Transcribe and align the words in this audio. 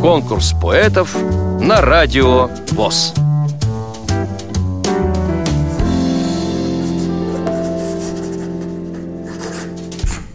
Конкурс 0.00 0.54
поэтов 0.60 1.14
на 1.60 1.80
радио 1.80 2.48
ВОЗ. 2.72 3.14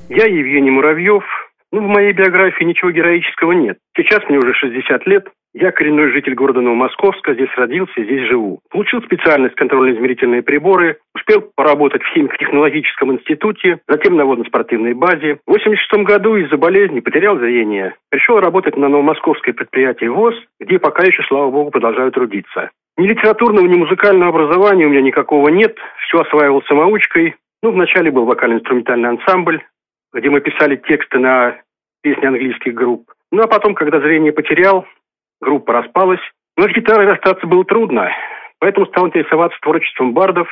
Я 0.09 0.27
Евгений 0.27 0.71
Муравьев. 0.71 1.23
Ну, 1.71 1.81
в 1.81 1.87
моей 1.87 2.13
биографии 2.13 2.63
ничего 2.63 2.91
героического 2.91 3.51
нет. 3.51 3.77
Сейчас 3.97 4.21
мне 4.29 4.37
уже 4.37 4.53
60 4.53 5.05
лет. 5.07 5.27
Я 5.53 5.71
коренной 5.71 6.11
житель 6.11 6.35
города 6.35 6.61
Новомосковска, 6.61 7.33
здесь 7.33 7.49
родился, 7.57 8.03
здесь 8.03 8.27
живу. 8.27 8.59
Получил 8.69 9.01
специальность 9.01 9.55
контрольно-измерительные 9.55 10.41
приборы, 10.41 10.99
успел 11.25 11.49
поработать 11.55 12.03
в 12.03 12.13
химико-технологическом 12.13 13.13
институте, 13.13 13.79
затем 13.87 14.15
на 14.15 14.25
водно-спортивной 14.25 14.93
базе. 14.93 15.39
В 15.45 15.51
86 15.51 16.03
году 16.03 16.35
из-за 16.37 16.57
болезни 16.57 16.99
потерял 16.99 17.37
зрение. 17.37 17.95
Пришел 18.09 18.39
работать 18.39 18.77
на 18.77 18.87
новомосковское 18.87 19.53
предприятие 19.53 20.11
ВОЗ, 20.11 20.35
где 20.59 20.79
пока 20.79 21.03
еще, 21.03 21.23
слава 21.23 21.49
богу, 21.49 21.71
продолжаю 21.71 22.11
трудиться. 22.11 22.69
Ни 22.97 23.07
литературного, 23.07 23.65
ни 23.65 23.77
музыкального 23.77 24.29
образования 24.29 24.85
у 24.85 24.89
меня 24.89 25.01
никакого 25.01 25.49
нет. 25.49 25.75
Все 26.07 26.19
осваивал 26.19 26.61
самоучкой. 26.63 27.35
Ну, 27.63 27.71
вначале 27.71 28.11
был 28.11 28.25
вокально-инструментальный 28.25 29.09
ансамбль, 29.09 29.61
где 30.13 30.29
мы 30.29 30.41
писали 30.41 30.75
тексты 30.75 31.19
на 31.19 31.57
песни 32.03 32.25
английских 32.25 32.73
групп. 32.73 33.11
Ну, 33.31 33.41
а 33.41 33.47
потом, 33.47 33.73
когда 33.73 33.99
зрение 33.99 34.31
потерял, 34.31 34.85
группа 35.41 35.73
распалась. 35.73 36.21
Но 36.57 36.69
с 36.69 36.71
гитарой 36.71 37.07
расстаться 37.07 37.47
было 37.47 37.65
трудно, 37.65 38.09
поэтому 38.59 38.85
стал 38.85 39.07
интересоваться 39.07 39.59
творчеством 39.61 40.13
бардов, 40.13 40.47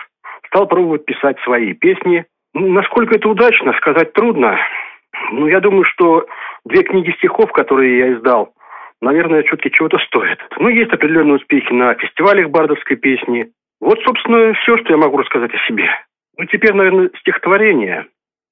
стал 0.53 0.67
пробовать 0.67 1.05
писать 1.05 1.37
свои 1.43 1.73
песни. 1.73 2.25
Ну, 2.53 2.67
насколько 2.71 3.15
это 3.15 3.27
удачно, 3.27 3.73
сказать 3.73 4.13
трудно. 4.13 4.59
Ну, 5.31 5.47
я 5.47 5.59
думаю, 5.59 5.83
что 5.85 6.27
две 6.65 6.83
книги 6.83 7.11
стихов, 7.17 7.51
которые 7.51 7.97
я 7.97 8.13
издал, 8.13 8.53
наверное, 9.01 9.41
все-таки 9.43 9.71
чего-то 9.71 9.97
стоят. 9.99 10.39
Ну, 10.59 10.69
есть 10.69 10.93
определенные 10.93 11.35
успехи 11.35 11.73
на 11.73 11.95
фестивалях 11.95 12.49
бардовской 12.49 12.97
песни. 12.97 13.51
Вот, 13.81 13.99
собственно, 14.03 14.53
все, 14.53 14.77
что 14.77 14.93
я 14.93 14.97
могу 14.97 15.17
рассказать 15.17 15.51
о 15.53 15.67
себе. 15.67 15.89
Ну, 16.37 16.45
теперь, 16.45 16.73
наверное, 16.73 17.09
стихотворение. 17.19 18.05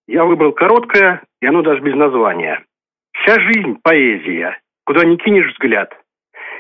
Я 0.07 0.25
выбрал 0.25 0.51
короткое, 0.53 1.21
и 1.41 1.45
оно 1.45 1.61
даже 1.61 1.81
без 1.81 1.95
названия. 1.95 2.63
Вся 3.13 3.39
жизнь– 3.39 3.77
поэзия, 3.83 4.57
куда 4.85 5.05
не 5.05 5.17
кинешь 5.17 5.51
взгляд. 5.51 5.95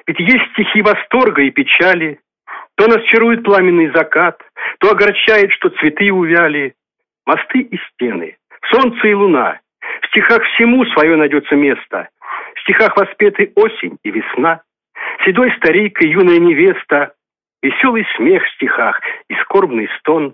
Ведь 0.05 0.19
есть 0.19 0.51
стихи 0.53 0.81
восторга 0.81 1.41
и 1.41 1.49
печали. 1.49 2.19
То 2.81 2.87
нас 2.87 3.03
чарует 3.03 3.43
пламенный 3.43 3.91
закат, 3.93 4.41
то 4.79 4.89
огорчает, 4.89 5.51
что 5.51 5.69
цветы 5.69 6.11
увяли. 6.11 6.73
Мосты 7.27 7.59
и 7.59 7.77
стены, 7.77 8.37
солнце 8.71 9.09
и 9.09 9.13
луна. 9.13 9.59
В 10.01 10.07
стихах 10.07 10.41
всему 10.45 10.83
свое 10.85 11.15
найдется 11.15 11.55
место. 11.55 12.09
В 12.55 12.59
стихах 12.61 12.97
воспеты 12.97 13.51
осень 13.53 13.99
и 14.03 14.09
весна. 14.09 14.61
Седой 15.23 15.53
старик 15.57 16.01
и 16.01 16.07
юная 16.07 16.39
невеста. 16.39 17.13
Веселый 17.61 18.07
смех 18.17 18.43
в 18.43 18.51
стихах 18.55 18.99
и 19.29 19.35
скорбный 19.43 19.87
стон. 19.99 20.33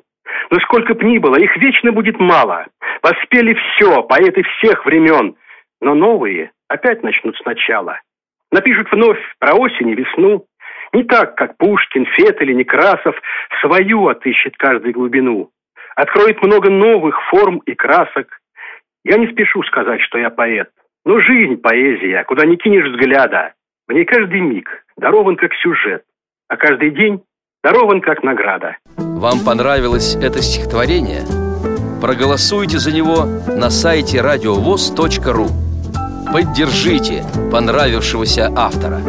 Но 0.50 0.60
сколько 0.62 0.94
б 0.94 1.06
ни 1.06 1.18
было, 1.18 1.36
их 1.36 1.54
вечно 1.58 1.92
будет 1.92 2.18
мало. 2.18 2.68
Воспели 3.04 3.56
все, 3.56 4.04
поэты 4.04 4.44
всех 4.44 4.86
времен. 4.86 5.36
Но 5.82 5.96
новые 5.96 6.52
опять 6.70 7.04
начнут 7.04 7.36
сначала. 7.40 8.00
Напишут 8.54 8.90
вновь 8.94 9.20
про 9.40 9.54
осень 9.54 9.90
и 9.90 9.96
весну. 9.96 10.46
Не 10.94 11.04
так, 11.04 11.36
как 11.36 11.58
Пушкин, 11.58 12.06
Фет 12.06 12.42
или 12.42 12.54
Некрасов, 12.54 13.16
свою 13.62 14.08
отыщет 14.08 14.56
каждой 14.58 14.94
глубину. 14.94 15.50
Откроет 15.96 16.42
много 16.44 16.70
новых 16.70 17.20
форм 17.30 17.58
и 17.66 17.74
красок. 17.74 18.28
Я 19.04 19.18
не 19.18 19.28
спешу 19.28 19.64
сказать, 19.64 20.02
что 20.02 20.18
я 20.18 20.30
поэт. 20.30 20.70
Но 21.06 21.20
жизнь– 21.20 21.58
поэзия, 21.62 22.24
куда 22.26 22.46
не 22.46 22.58
кинешь 22.58 22.92
взгляда. 22.92 23.54
В 23.88 23.94
ней 23.94 24.06
каждый 24.06 24.42
миг 24.42 24.70
дарован 24.98 25.38
как 25.38 25.54
сюжет, 25.56 26.04
а 26.50 26.58
каждый 26.58 26.92
день 26.92 27.24
дарован 27.64 28.02
как 28.02 28.24
награда. 28.24 28.78
Вам 28.98 29.40
понравилось 29.46 30.16
это 30.16 30.42
стихотворение? 30.42 31.24
Проголосуйте 32.02 32.78
за 32.78 32.96
него 32.96 33.26
на 33.48 33.70
сайте 33.70 34.22
радиовоз.ру 34.22 35.48
Поддержите 36.32 37.24
понравившегося 37.52 38.52
автора 38.56 39.00